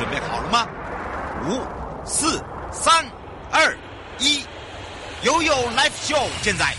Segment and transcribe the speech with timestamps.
[0.00, 0.66] 准备好了吗？
[1.46, 1.60] 五、
[2.06, 3.04] 四、三、
[3.52, 3.76] 二、
[4.18, 4.42] 一，
[5.24, 6.74] 悠悠 Live Show 现在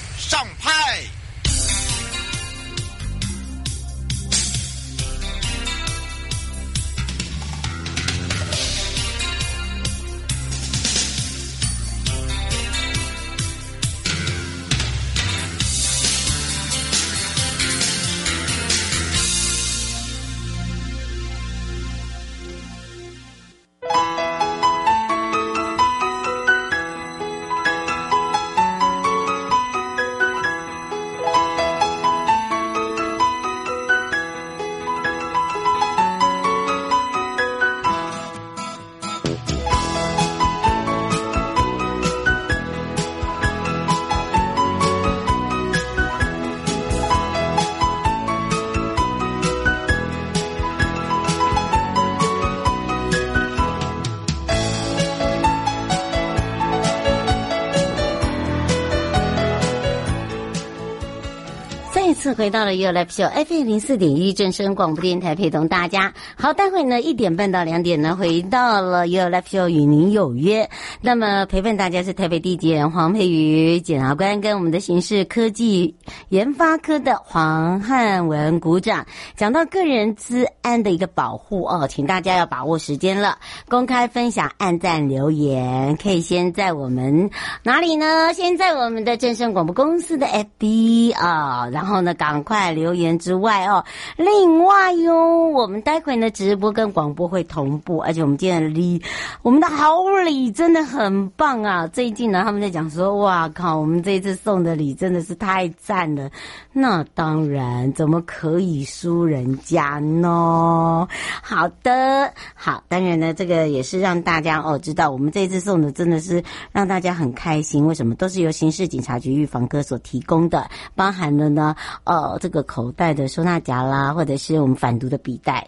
[62.42, 66.12] 回到了 You Live Show FM 零四点一正声广播电台，陪同大家。
[66.36, 70.68] 好，待会呢一点半到两点呢，回到了 You Live Show 与您有约。
[71.02, 75.94] 那么陪伴大家是台北地检黄佩瑜检察官跟我们的刑事科技
[76.30, 79.06] 研发科的黄汉文股长，
[79.36, 83.38] 讲到个人资安的一个保护哦，请大家要把握时间了，
[83.70, 87.30] 公开分享、按赞、留言，可以先在我们
[87.62, 88.34] 哪里呢？
[88.34, 92.16] 先在我们的正声广播公司的 FB 啊、然后呢。
[92.32, 93.84] 赶快留言之外哦，
[94.16, 99.02] 另外哟，我们待会呢直播跟广播会同步，而且我们今天的礼，
[99.42, 101.86] 我们的好礼真的很棒啊！
[101.88, 106.30] 最近呢，他们在讲说，哇靠，我们这一次送的礼真的是太赞了。
[106.72, 111.06] 那当然，怎么可以输人家呢？
[111.44, 117.86] 好的，好，当然呢，这个也是让大家哦知道，我们这一次送的真的是让大家很开心。
[117.86, 118.16] 为什么？
[118.16, 121.76] 都是由刑事警察局预防科所提供的，包含了呢。
[122.04, 125.68] 呃，这个口袋的收纳夹啦，或者是我们反毒的笔袋，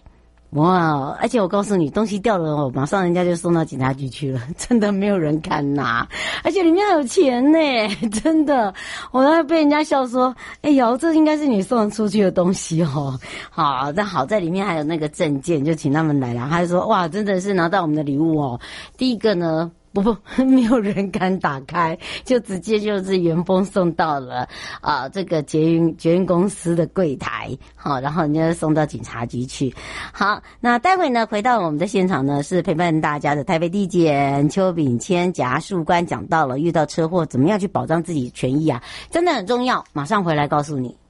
[0.52, 1.16] 哇！
[1.20, 6.08] 而且我告诉你，东西掉了哦，马上人家就送到警察局去了， 真的没有人敢拿，
[6.44, 7.60] 而且里面还有钱呢，
[8.22, 8.74] 真的，
[9.12, 13.20] 我要被人家笑说：“哎呦，这应该是你送出去的东西哦。
[13.50, 16.48] ”好，但好在里面还有那个证件，就请他们来了。
[16.50, 18.60] 他就说：“哇，真的是拿到我们的礼物哦。”
[18.98, 19.72] 第一个呢。
[19.94, 24.48] 不 不，没有人敢打开，就直接就是原封送到了
[24.82, 29.74] 啊，这个捷运捷运公司的柜台，好，然后人家送到警察局去。
[30.12, 38.82] 好，那待会呢，回到我们的现场呢，是陪伴大家的台北地检邱炳谦检察官讲到了，遇到车祸怎么样去保障自己权益啊，
[39.12, 39.86] 真的很重要。
[39.94, 41.03] 马上回来告诉你。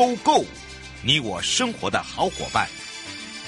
[0.00, 0.46] Go Go，
[1.02, 2.66] 你我生活的好伙伴，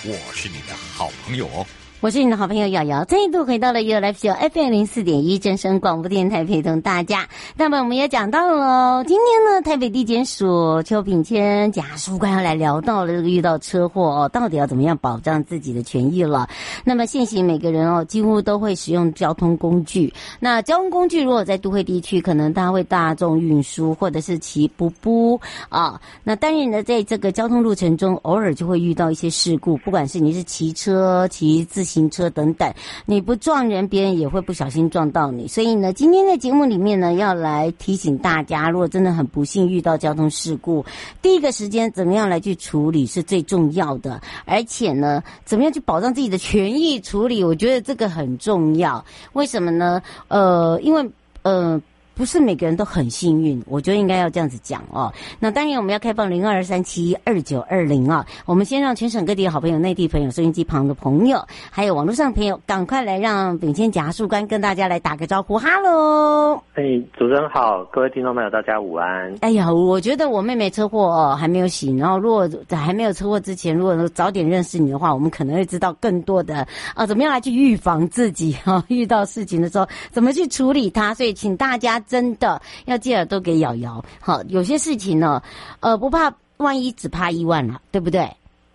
[0.05, 1.67] 我是你的好朋友哦。
[2.03, 7.29] 我是你的好朋友瑶瑶，再度回到了 You Live Show FM 零四点一正声广播电台，陪同大家。
[7.57, 16.49] 那么我们也讲到了，今天呢，台北地检署邱炳谦检察官要来聊到了这个遇到车祸哦，到底要怎么样保障自己的权益了。
[16.83, 20.13] 那么现行每个人哦，几乎都会使用交通工具。
[20.41, 26.01] 那交通工具如果在都会地区，可能他会大众运输或者是骑步步啊。
[26.25, 32.73] 那当然呢，在这个交通路程中，偶尔就会遇到一些事故，不管是你是骑车、骑自行行车等等，
[33.05, 35.47] 你不撞人，别人也会不小心撞到你。
[35.47, 40.85] 所以呢，今天在节目里面呢，要来提醒大家，如果真的很不幸遇到交通事故，
[41.21, 44.21] 第一个时间怎么样来去处理是最重要的。
[44.47, 49.05] 而且呢，怎么样去保障自己的权益处理，我觉得这个很重要。
[49.35, 50.01] 为什么呢？
[50.29, 51.11] 呃，因为
[51.43, 51.81] 呃。
[52.15, 55.13] 不是每个人都很幸运，我觉得应该要这样子讲哦。
[55.41, 58.25] 那当然，我们要开放零二三七二九二零啊。
[58.45, 65.57] 我们先让全省各地的好朋友、内地朋友、收音机旁的朋友，还有网络上的朋友，赶快来让炳谦检察官跟大家来打个招呼。
[65.57, 66.83] 哈喽，哎，
[67.17, 69.35] 主持人好，各位听众朋友，大家午安。
[69.41, 81.15] 哎呀，我觉得我妹妹车祸哦还没有醒，然后如果在还没有车祸之前，如果早点认识你的话，我们可能会知道更多的啊，怎么样来去预防自己哈、啊，遇到事情的时候怎么去处理它。
[81.15, 82.02] 所以，请大家。
[82.07, 85.43] 真的要借耳朵给瑶瑶，好，有些事情呢，
[85.81, 88.29] 呃，不怕万一，只怕一万了，对不对？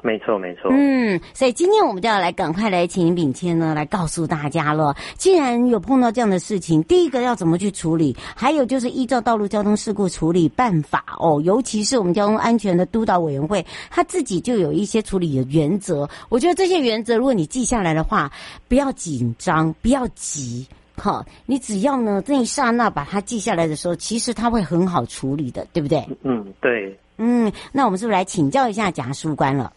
[0.03, 0.69] 没错，没错。
[0.71, 4.95] 嗯，所以今天我们就要来赶快来请炳谦呢来告诉大家了。
[5.17, 8.15] 既然有碰到这样的事情，第一个要怎么去处理？
[8.35, 16.07] 还有就是依照道路交通事故处理办法哦，尤其是我们交通安全的督导委员会，他自己就有一些处理的原则。
[16.29, 18.31] 我觉得这些原则，如果你记下来的话，
[18.69, 20.65] 不要紧张，不要急，
[20.97, 26.03] 好，你只要呢这一刹那把它记下来的时候，其实它会很好处理的，对不对？
[26.23, 26.97] 嗯，对。
[27.19, 29.71] 嗯，那我们是不是来请教一下贾书官了？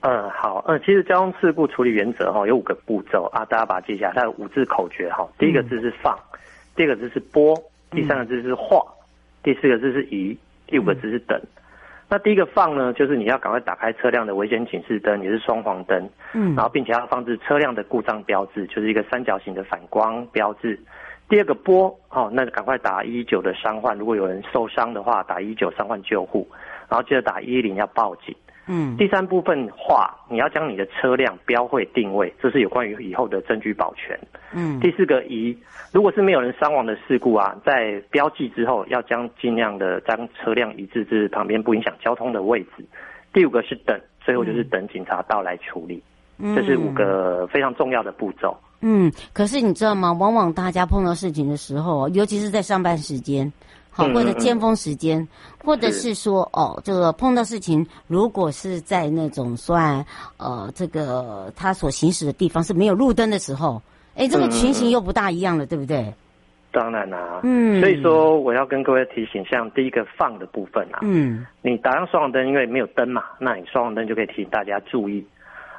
[0.00, 4.14] 嗯，好，嗯，其实交通事故处理原则哈有五个步骤啊，大家把它记下来。
[4.14, 6.38] 它有五字口诀哈，第一个字是放，嗯、
[6.76, 7.56] 第二个字是拨，
[7.90, 9.02] 第三个字是画，嗯、
[9.42, 10.36] 第四个字是移，
[10.66, 11.36] 第五个字是等。
[11.38, 11.63] 嗯、
[12.08, 20.78] 那第一个放呢，就是你要赶快打开车辆的危险警示灯，也是双黄灯，嗯，然后并且要放置车辆的故障标志，就是一个三角形的反光标志。
[21.28, 26.46] 第二个拨，哦，那赶快打一一九的伤患，如果有人受伤的话，打一一九伤患救护，
[26.88, 28.36] 然后接着打一一零要报警。
[28.66, 34.18] 嗯，第三部分画，你要将你的车辆标会定位，这是有关于以后的证据保全。
[34.52, 35.56] 嗯，第四个移，
[35.92, 42.84] 如果是没有人伤亡的事故啊，在标记之后，要将尽量的将车辆移至至旁边不影响交通的位置。
[43.32, 46.02] 第五个是等，最后就是等警察到来处理。
[46.38, 48.56] 嗯，这是五个非常重要的步骤。
[48.80, 50.12] 嗯，可是你知道吗？
[50.12, 53.52] 往往大家碰到事情的时候，尤其是在上班时间。
[53.94, 55.26] 好，或者尖峰时间，
[55.64, 56.12] 或者是。
[56.14, 60.02] 说，哦，这个碰到事情，如果是在那种算，
[60.38, 63.82] 呃，这个他所行驶的地方是没有路灯的时候，
[64.16, 66.14] 哎，这个情形又不大一样了，嗯、对不对？
[66.72, 75.26] 当然啦、啊，嗯，所以说我要跟各位提醒，像第一个放的部分啊，嗯，你打上双黄灯，因为没有灯嘛，那你双黄灯就可以提醒大家注意，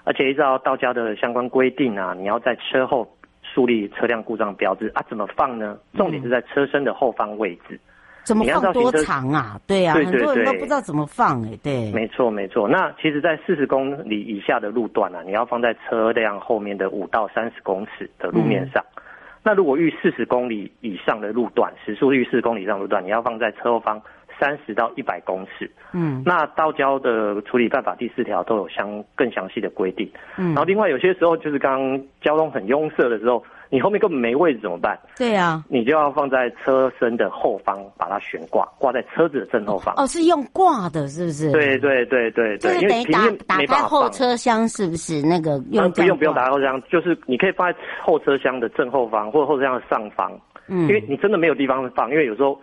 [0.04, 3.10] 而且依照道家的相关规定啊，你要在车后
[3.42, 5.78] 树立车辆故障标志啊，怎么放呢？
[5.96, 7.80] 重点是在车身的后方位置。
[8.26, 9.60] 怎么放多长啊？
[9.68, 11.60] 对呀、啊，很多人都不知道怎么放哎、欸。
[11.64, 12.68] 对，没错没错。
[12.68, 18.84] 那其实，在四十公里以下的路段啊，你要放在车辆后面的五到三十公尺的路面上。
[18.96, 19.02] 嗯、
[19.44, 24.02] 那如果遇四十公里以上的路段，时速遇四十公里以上的路段，你要放在车后方
[24.40, 25.70] 三十到一百公尺。
[25.94, 30.10] 嗯，那道交的处理办法第四条都有相更详细的规定。
[30.38, 33.44] 嗯，然后另外有些时候就是刚刚交通很拥塞的时候。
[33.76, 34.98] 你后面根本没位置怎么办？
[35.18, 39.94] 对呀、啊，你就要放在车身的后方，把它悬挂，挂在车子的正后方。
[39.98, 41.52] 哦，是用挂的，是不是？
[41.52, 45.92] 对对对对对，就是等于打打开后车厢，是不是那个用、嗯？
[45.92, 50.32] 不用不用打开后车厢，就是你可以放在后车厢的正后方，或者后车厢的上方。
[50.70, 52.58] 嗯，因为你真的没有地方放，因为有时候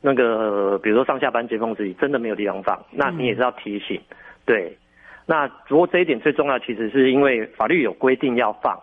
[0.00, 4.00] 那个比如说上下班尖峰时期真的没有地方放，那你也是要提醒。
[4.08, 4.16] 嗯、
[4.46, 4.78] 对，
[5.26, 8.74] 那不过这一点最重要，其实是因为法律有规定要放，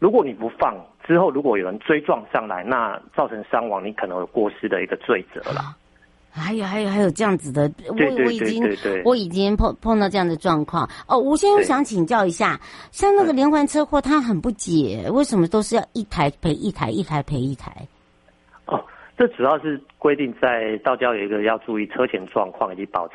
[0.00, 0.74] 如果你不放。
[1.06, 5.76] 之后，如果有人追撞上来，那造成伤亡，你可能有过失的一个罪责了。
[6.32, 8.62] 还有，还有，还有这样子的，我我已经
[9.04, 10.88] 我已经碰碰到这样的状况。
[11.08, 12.60] 哦，吴先生想请教一下，
[12.92, 17.72] 像那个连环车祸，他很不解，为什么都是要一台赔一台，一台赔一台？
[18.66, 18.80] 哦，
[19.18, 23.14] 这主要是规定在道交有一个要注意车前状况以及保持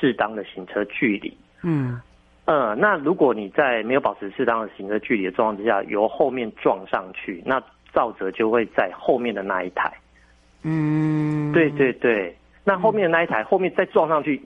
[0.00, 1.36] 适当的行车距离。
[1.62, 2.00] 嗯。
[2.46, 7.62] 呃，那如果你在没有保持适当的行车距离的状况之下，由后面撞上去，那
[7.94, 9.90] 肇责就会在后面的那一台。
[10.62, 14.38] 嗯，对对对，那后面的那一台，嗯、后面再撞上去，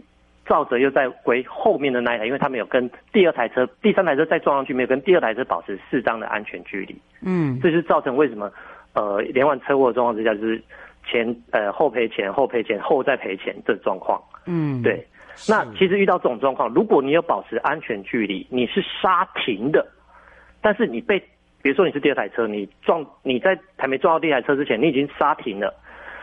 [0.46, 6.96] 肇责又再归后面的那一台，因为他没有跟第二台车、第三台车再撞上去，没有跟第二台车保持适当的安全距离。
[7.22, 8.48] 嗯，这就是造成为什么
[8.94, 10.62] 呃连环车祸的状况之下，就是
[11.04, 14.22] 前呃后赔钱、后赔钱、后再赔钱这状况。
[14.46, 15.04] 嗯，对。
[15.46, 19.86] 那其实遇到这种状况，如果你有保持安全距离，你是刹停的，
[20.60, 21.18] 但是你被，
[21.62, 25.72] 比如说你是第二台车，你撞，你在还没撞到第一台车之前，你已经刹停了，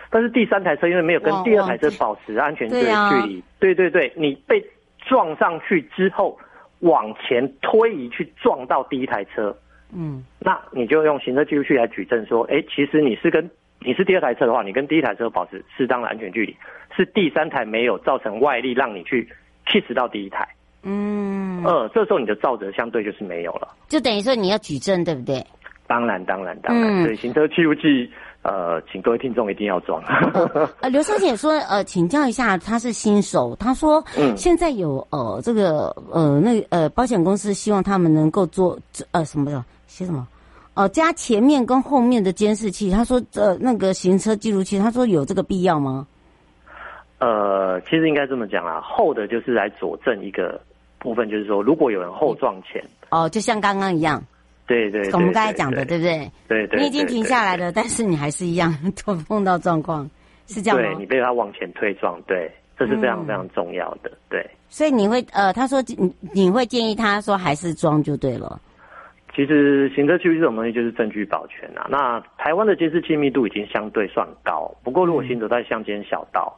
[0.10, 4.63] 但是第三台车因为没有跟第二台车保持安全距离，哦哦对，对对对，你被
[4.98, 6.38] 撞上去之后
[6.79, 9.55] 往前推移去撞到第一台车，
[9.93, 13.50] 嗯，那你就用行车记录器来举证说，哎，其实你是跟。
[13.85, 16.55] 你是第二台车的话，你跟第一台车保持适当的安全距离，
[16.95, 19.29] 是第三台没有造成外力让你去
[19.67, 20.47] kiss 到第一台。
[20.81, 25.45] 嗯，呃，这时候你的造责相对就是没有了，就等于说你要举证，对不对？
[25.87, 27.03] 当然，当然，当然。
[27.03, 28.09] 所以、嗯、行车记录器，
[28.41, 30.01] 呃，请各位听众一定要装。
[30.81, 38.79] 呃，刘小姐说，呃，请教一下，她是新手，她说，嗯，现在有呃这个呃那呃保险公司希望他们能够做
[39.11, 40.27] 呃什么的写什么？
[40.75, 46.05] 哦，加前面跟后面的监视器，他说呃那个行车记录器，他说有这个必要吗？
[47.20, 50.60] 呃，其实应该这么讲啦，后的就是来佐证一个
[51.00, 54.22] 部分，就是说如果有人后撞前，哦，就像刚刚一样，
[54.67, 56.29] 对对，我们刚才讲的，对不对？
[56.50, 60.08] 对对，你已经停下来了，但是你还是一样碰碰到状况，
[60.48, 60.84] 是这样吗？
[60.84, 64.46] 对，你被他往前推撞，对，这是非常非常重要的，对。
[64.67, 68.60] 所以你会呃，他说你你会建议他说还是装就对了。
[69.35, 71.87] 其实行车记录这种东西就是证据保全啊。
[71.89, 76.55] 那台湾的监视器密度已经相对算高，不过如果行走在乡间小道，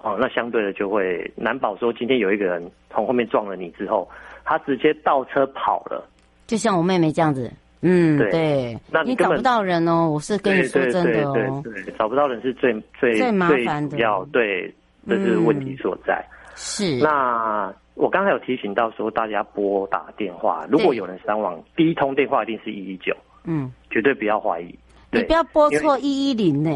[0.00, 4.08] 哦、那相对的就会难保说今天有一个人从后面撞了你之后，
[4.44, 6.08] 他直接倒车跑了。
[6.46, 8.78] 就像我妹妹这样子，嗯，对，对。
[8.90, 14.72] 那你，你找不到人哦，我是跟你说真的哦，对对，对，对，找不到人是最最最麻烦的，要对，
[15.06, 16.14] 这是问题所在。
[16.24, 23.14] 嗯、是，那我刚才有提醒到说，大家拨打电话，如果有人伤亡，第一通电话一定是一一九，
[23.44, 24.78] 嗯，绝对不要怀疑，
[25.10, 26.70] 你不要拨错一一零呢，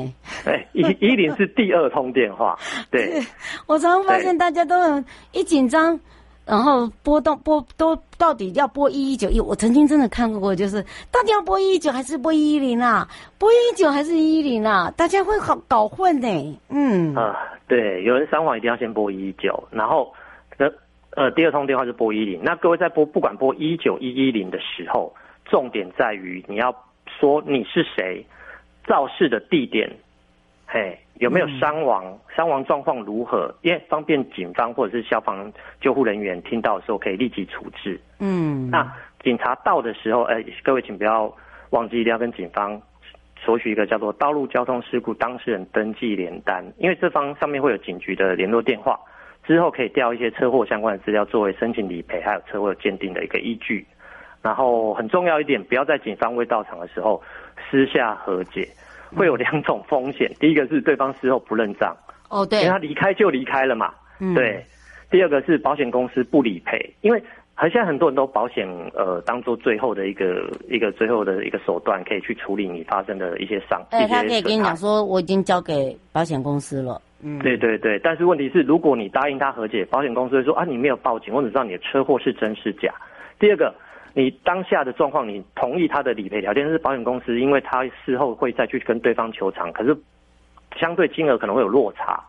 [0.44, 2.58] 哎，一一零是第二通电话，
[2.90, 3.22] 对，
[3.66, 5.98] 我常常发现大家都很一紧张。
[6.44, 9.40] 然后拨动拨都到底要拨一一九一？
[9.40, 13.06] 我曾经真的看过，就是到底要拨一一九还是拨一一零啊？
[13.38, 14.92] 拨一一九还是一一零啊？
[14.96, 16.60] 大家会好搞混呢。
[16.68, 17.36] 嗯啊，
[17.68, 20.12] 对，有人伤亡一定要先拨一一九，然后
[21.16, 22.40] 呃呃第二通电话是拨一零。
[22.42, 25.14] 那各位在拨不管拨一九一一零的时候，
[25.44, 26.74] 重点在于你要
[27.06, 28.24] 说你是谁，
[28.86, 29.90] 肇事的地点，
[30.66, 30.98] 嘿。
[31.18, 32.18] 有没有伤亡？
[32.34, 33.54] 伤亡状况如何？
[33.60, 38.00] 因为方便警方或者是消防救护人员听到的时候可以立即处置。
[38.18, 38.92] 嗯，那
[39.22, 41.32] 警察到的时候，哎，各位请不要
[41.70, 42.80] 忘记一定要跟警方
[43.38, 48.98] 索取一个叫做《道路交通事故当事人登记联单》，因为这方上面会有警局的联络电话，
[49.44, 53.86] 之后可以调一些车祸相关的资料作为申请理赔还有车祸鉴定的一个依据。
[54.42, 57.22] 然后很重要一点，不要在警方未到场的时候
[57.70, 58.68] 私下和解。
[59.14, 61.94] 会有两种风险，第一个是对方事后不认账，
[62.30, 64.64] 哦对，因为他离开就离开了嘛，嗯，对。
[65.10, 67.22] 第二个是保险公司不理赔，因为
[67.54, 73.80] 好像很多人都保险呃当做最后的一个一个最后的一个手段，可以去处理你发生的一些伤。
[73.90, 77.98] 对，他可以跟你讲说我已经交给保险公司了，嗯，对对对。
[77.98, 82.92] 但是问题是，如果你答应他和解，保险公司会说啊你没有报警，我只知道你的车祸是真是假。
[83.38, 83.74] 第二个。
[84.14, 89.96] 你当下的状况，你同意他的理赔条件是保险公司，因为他事后会再去跟对方求偿，可是
[90.76, 92.22] 相对金额可能会有落差，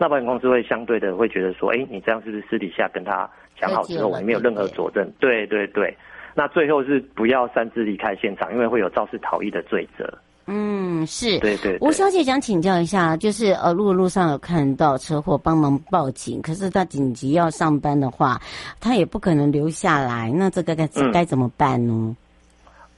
[0.00, 3.28] 那保险公司会相对的会觉得说，哎，你这样是不是私底下跟他
[3.60, 5.06] 讲好之后，我没有任何佐证？
[5.20, 5.94] 对对对，
[6.34, 10.10] 那最后是不要擅自离开现场，因为会有肇事逃逸的罪责。
[10.46, 11.78] 嗯，是，对，对对。
[11.82, 18.40] 吴小姐想请教一下，就是呃，路路上有看到车祸，帮忙报警，可是他紧急要上班的话，
[18.80, 22.16] 他也不可能留下来，那这个该该怎么办呢？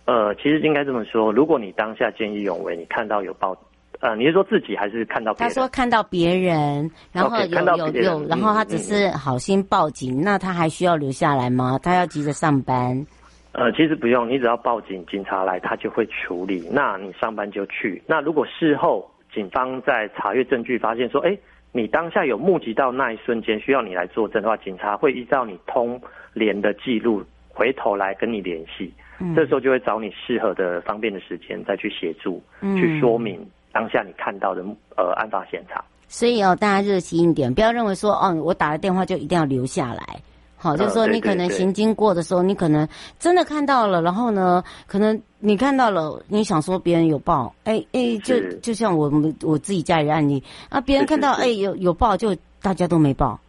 [0.05, 3.57] 呃，其实应该这么说，如果你当下见义勇为，你看到有报，
[4.03, 5.49] 呃，你是说自己还是看到别人？
[5.49, 11.79] 他说看到别人，然后有、okay, 看到有有，然后他只是好心报警，嗯、那他还需要留下来吗？
[11.81, 13.07] 他要急着上班？
[13.53, 16.69] 呃，其实不用，你只要报警，警察来他就会处理。
[16.73, 18.03] 那你上班就去。
[18.05, 21.39] 那如果事后警方在查阅证据，发现说，哎，
[21.71, 26.01] 你当下有目击到那一瞬间需要你来作证的话，警察会依照你通
[26.33, 28.93] 联的记录回头来跟你联系。
[29.21, 33.39] 嗯，这时候就会找你适合的方便的时间再去协助，嗯，去说明
[33.73, 34.63] 当下你看到的
[34.97, 35.83] 呃案发现场。
[36.09, 40.21] 所以哦，大家热心一点，不要认为说，哦，我打了电话就一定要留下来。
[40.57, 42.87] 好，就是说你可能行经过的时候，你可能
[43.19, 53.41] 真的看到了，然后呢，可能你看到了，你想说别人有报，哎哎，就就像我们我自己家里案例啊，别人看到哎有有报，就大家都没报。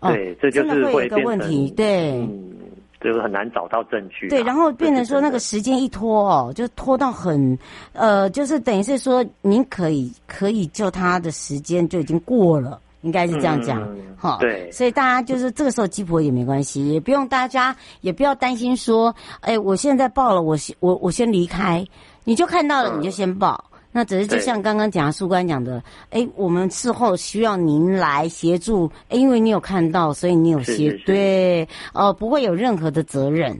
[0.00, 2.52] 对，这就是会有一个问题，对，嗯，
[3.00, 4.28] 这个很难找到证据。
[4.28, 7.58] 对，然后变成说那个时间一拖哦，就拖到很，
[7.92, 12.80] 呃，就是等于是说您可以可以救他的时间就已经过了。
[13.02, 13.80] 应该是这样讲，
[14.14, 21.82] 哈、嗯，对，所以大家就是这个时候鸡婆也没关系，也不用大家也不要担心说，哎，我现在报了，我先我我先离开，
[22.24, 33.58] 你就看到了你就先报，嗯、那只是就像刚刚讲书官讲的，哎，我们事后需要您来协助，哎，因为你有看到，所以你有协，是是是对，呃，不会有任何的责任，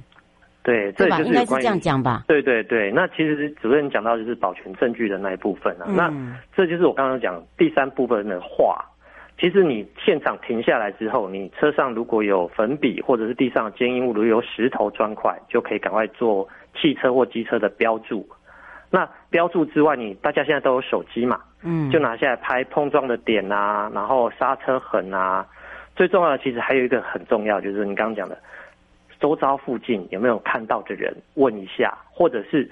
[0.63, 1.21] 对，对吧？
[1.21, 2.25] 应该是这样讲吧？
[2.29, 6.13] 对对对，那其实主任讲到就是保全证据的那一部分啊，嗯、那
[6.57, 8.85] 这就是我刚刚讲第三部分的话。
[9.41, 16.47] 其实你现场停下来之后，你车上如果有粉笔或者是地上坚硬物，如果有石头砖块，就可以赶快做
[16.79, 18.29] 汽车或机车的标注。
[18.90, 25.47] 那标注之外，你大家现在都有手机嘛，嗯，就拿下来拍碰撞的点啊，然后刹车痕啊。
[25.97, 28.38] 最重要的其实还有一个很重要，就是你刚刚讲的，
[29.20, 32.70] 周遭附近有没有看到的人，问一下，或者是。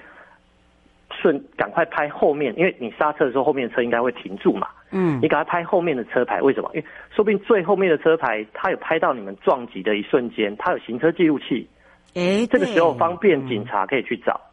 [1.21, 4.67] 顺，赶快拍后面，因为你刹车的时候，后面的车应该会停住嘛。
[4.91, 6.69] 嗯，你赶快拍后面的车牌，为什么？
[6.75, 11.67] 因为说不定最后面的车牌，它有拍到你们撞击的一瞬间，它有行车记录器。
[12.13, 14.39] 哎，这个时候方便警察可以去找。
[14.39, 14.47] 嗯、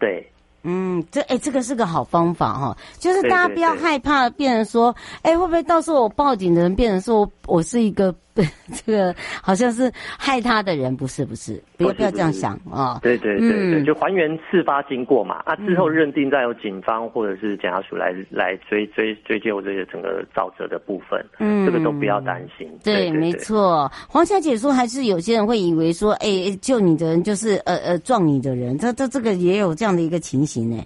[0.00, 0.28] 对，
[0.64, 10.96] 嗯，这哎，这个是个好方法哈，就是大家不要害怕，变成说，哎，会不会到时候我报警的人变成说我是一个 这个好像是害他的人？
[10.96, 12.98] 不是，不是，不要不要这样想啊。
[13.02, 22.68] 对对对对，就还原事发经过嘛，啊，之后认定再由警方或者是检察署来来追追追究这个整个肇责的部分，嗯，这个都不要担心。
[22.84, 23.90] 对，没错。
[24.08, 30.82] 黄小姐说，还是有些人会以为说，哎，救你的人就是呃呃撞你的人，这这这个也有这样的一个情形呢。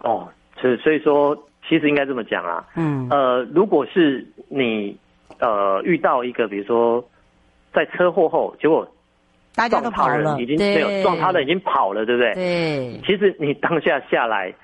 [0.00, 0.28] 哦，
[0.60, 1.36] 所以所以说，
[1.68, 4.96] 其实应该这么讲啊，嗯，呃，如果是你
[5.40, 7.04] 呃遇到一个，比如说
[7.74, 8.88] 在车祸后，结果
[9.58, 12.32] 大家都跑了，已经没有撞他的已经跑了，对不对？
[12.34, 13.00] 对。
[13.04, 14.54] 其实你当下下来，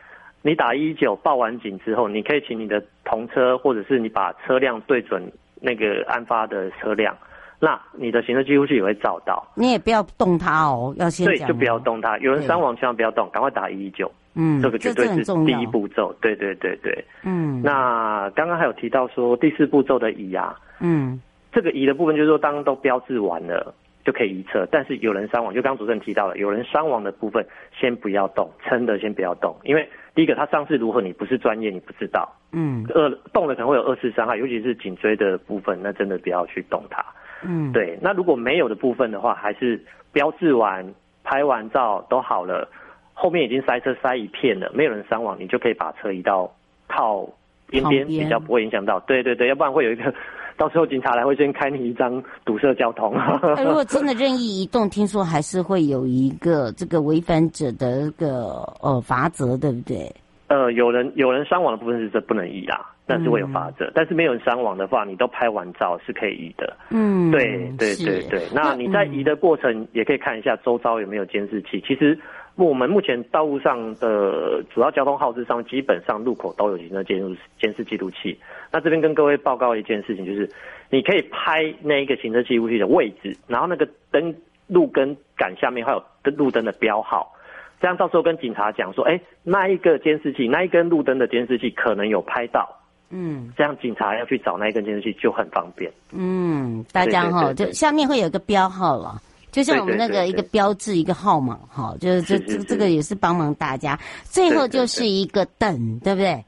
[0.42, 5.20] 你打一一九报完警之后，你可以请你的同车，或者是你把车辆对准
[5.60, 7.16] 那个案发的车辆。
[7.60, 11.34] 那你的行车记录器也会照到，你也不要动它哦，要先讲。
[11.34, 12.18] 对，就不要动它。
[12.18, 14.10] 有人伤亡，千万不要动，赶快打一一九。
[14.34, 16.12] 嗯，这个绝对是第一步骤。
[16.20, 17.04] 对对对对。
[17.22, 17.62] 嗯。
[17.62, 21.18] 那刚刚还有提到说第四步骤的乙啊，嗯，
[21.52, 23.72] 这个乙的部分就是说，当都标志完了
[24.04, 32.30] 就可以移车，但是有人伤亡，就刚刚主持人提到了，有人伤亡的部分先不要动，撑的先不要动，因为第一个他伤势如何，你不是专业，你不知道。
[32.52, 32.84] 嗯。
[32.90, 37.04] 二动了可能会有二次伤害，尤其是颈椎的部分，那真的不要去动它。
[37.42, 39.82] 嗯，对，那如果没有的部分的话，还是
[40.12, 40.86] 标志完、
[41.22, 42.68] 拍完照都好了，
[43.12, 46.50] 后面已经塞车塞一片了，没有人伤亡，你就可以把车移到
[46.88, 47.28] 靠
[47.68, 49.00] 边边，比较不会影响到。
[49.00, 50.14] 对对对，要不然会有一个，
[50.56, 53.14] 到时候警察来会先开你一张堵塞交通。
[53.14, 60.10] 那 如果真的任意移动，听说还是会有一个这个违反者的一个呃罚则，对不对？
[60.48, 62.90] 呃，有人有人伤亡的部分是这不能移啊。
[63.06, 66.74] 但是会有罚则，嗯、但是没有人伤亡的话，你都拍完照是可以移的。
[66.88, 68.42] 嗯，对对对对。
[68.54, 71.76] 那你在移的过程也可以看一下周遭有没有监视器。
[71.76, 72.18] 嗯、其实
[72.54, 78.38] 我们目前道路上的主要交通号志上，基本上路口都有行车监视监视记录器。
[78.74, 80.50] 那这边跟各位报告一件事情，就是
[80.90, 84.34] 你可以拍那一个行车记录器的位置，然后那个灯
[84.66, 86.02] 路灯杆下面还有
[86.36, 87.32] 路灯的标号，
[87.80, 92.68] 这样到时候跟警察讲说，哎，那一个监视器，那一根路灯的监视器可能有拍到。
[93.10, 95.88] 嗯，这样警察要去找那一根监视器就很方便。
[96.10, 103.96] 嗯，大家哈，就下面会有个标号了，就像我们那个一个标志一个号码哈，就是这这这个也是帮忙大家。
[104.24, 106.44] 最后就是一个等，对不对？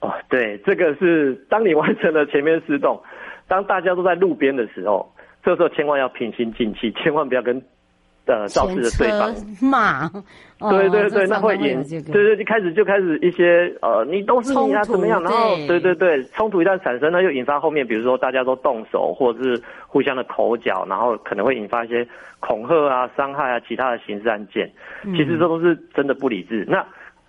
[0.00, 3.00] 哦，对，这个是当你完成了前面四栋，
[3.48, 5.10] 当大家都在路边的时候，
[5.42, 7.62] 这时候千万要平心静气，千万不要跟。
[8.28, 9.32] 呃，肇事的对方
[9.62, 10.08] 骂，
[10.68, 11.80] 对对对，那会引，
[12.10, 15.22] 对对，一开始就开始一些呃，你都是你啊，怎么样？
[15.22, 22.04] 然后对对对，冲突一旦产生，那又引发后面，比如说大家都动手，或者是互相的口角，然后可能会引发一些
[22.40, 24.68] 恐吓啊、伤害啊、其他的刑事案件。
[25.04, 26.66] 其实这都是真的不理智。
[26.68, 26.84] 那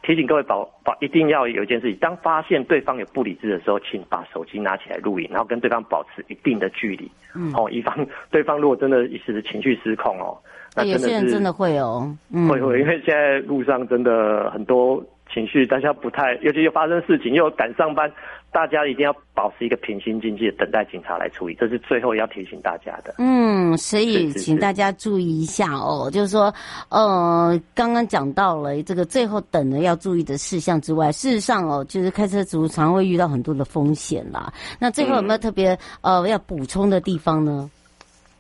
[0.08, 10.38] 提醒各位保保，一定要有一件事情，当发现对方有不理智的时候，请把手机拿起来录影，然后跟对方保持一定的距离，嗯哦，以防对方如果真的一时情绪失控哦。
[10.74, 18.10] 那有些人真的会哦，嗯、会会，因为现在路上真的很多情绪，大家不太，尤其又发生事情又赶上班，
[18.52, 23.14] 大家一定要保持一个平心静气等待警察来处理，这是最后要提醒大家的。
[23.20, 26.54] 嗯，所以请大家注意一下哦，就是说，
[26.90, 34.52] 呃，刚刚讲到了这个最后等的要注意的事项之外，事实上哦，就是开车族常会遇到很多的风险啦。
[34.80, 37.70] 那最后有没有特别、嗯、呃要补充的地方呢？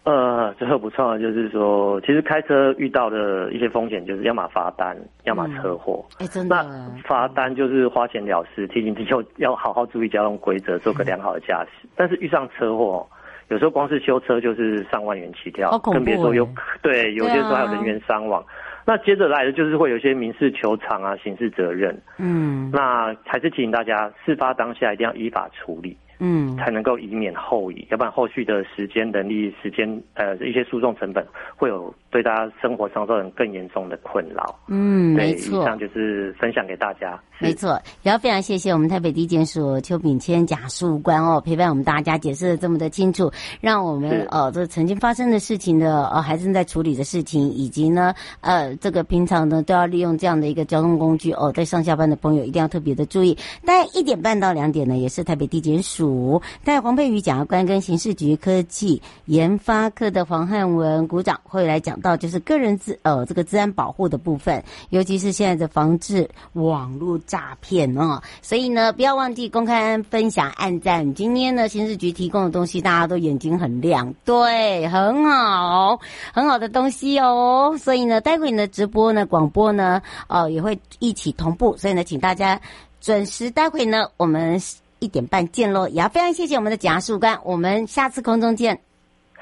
[0.07, 6.01] 呃，最后补充的就是说，其实开车遇到的一些风险，就是要么罚单，要么车祸。
[6.13, 6.55] 哎、嗯，欸、真的。
[6.63, 11.85] 那罚单就是花钱了事，提醒你就要好好注意交通规则，做个良好的驾驶。
[11.87, 13.05] 嗯、但是遇上车祸，
[13.49, 16.47] 有时候光是修车就是上万元起跳，更别说有
[16.81, 18.41] 对，有些时候还有人员伤亡。
[18.41, 18.47] 啊、
[18.85, 21.93] 那接着来的就是会有一些民事求偿啊、刑事责任。
[22.17, 25.97] 嗯，那还是提醒大家，事发当下一定要依法处理。
[26.19, 31.25] 嗯，才能够以免后移，要不然后续的时间、人力、时间，呃，一些诉讼成本
[31.55, 34.59] 会有对大家生活上造成更严重的困扰。
[34.67, 35.61] 嗯，对没错。
[35.61, 37.19] 以上就是分享给大家。
[37.39, 53.37] 没错，也要非常谢谢我们台北地检署邱炳谦贾树官哦，陪伴我们大家解释的这么的清楚，让我们是呃这曾经发生的事情的呃还正在处理的事情，以及呢呃这个平常呢都要利用这样的一个交通工具哦，在上下班的朋友一定要特别的注意。
[53.63, 56.41] 大概一点半到两点呢，也是台北地检署。
[56.63, 68.19] 带黄佩瑜检察官跟刑事局科技研发科的黄汉文股长会来讲到，就是个人资呃这个治安保护的部分，尤其是现在的防治网络诈骗哦。
[68.41, 71.13] 所以呢，不要忘记公开分享、按赞。
[71.13, 75.99] 今天呢，刑事局提供的东西，大家都眼睛很亮，对，很好，
[76.33, 77.75] 很好的东西哦。
[77.77, 81.77] 所以呢，待会你的，直播呢，广播呢，哦，也会一起同步。
[81.77, 82.59] 所以呢，请大家
[82.99, 83.51] 准时。
[83.51, 84.59] 待会呢，我们
[84.99, 85.87] 一点半见喽。
[85.89, 88.79] 也要非常谢谢我们的检察事官，我们下次空中见。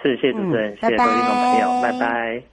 [0.03, 2.43] 是，谢谢主持人，谢谢各位听众朋友，拜拜。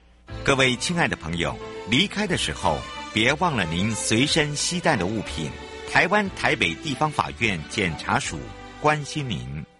[0.45, 1.55] 各位亲爱的朋友，
[1.91, 2.77] 离开的时候
[3.13, 5.51] 别忘了您随身携带的物品。
[5.91, 8.39] 台湾台北地方法院检察署
[8.81, 9.72] 关心您。